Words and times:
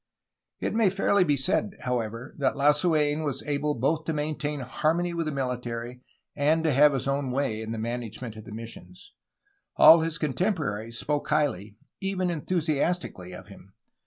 It 0.59 0.73
may 0.73 0.89
fairly 0.89 1.23
be 1.23 1.37
said, 1.37 1.75
however, 1.81 2.33
that 2.39 2.55
Lasu^n 2.55 3.23
was 3.23 3.43
able 3.43 3.75
both 3.75 4.05
to 4.05 4.13
maintain 4.13 4.61
harmony 4.61 5.13
with 5.13 5.27
the 5.27 5.31
mihtary 5.31 6.01
and 6.35 6.63
to 6.63 6.73
have 6.73 6.93
his 6.93 7.07
own 7.07 7.29
way 7.29 7.61
in 7.61 7.71
the 7.71 7.77
management 7.77 8.35
of 8.35 8.45
the 8.45 8.51
missions. 8.51 9.13
All 9.75 9.99
his 9.99 10.17
con 10.17 10.33
temporaries 10.33 10.97
spoke 10.97 11.29
highly, 11.29 11.77
even 11.99 12.31
enthusiastically, 12.31 13.31
of 13.31 13.45
him. 13.49 13.75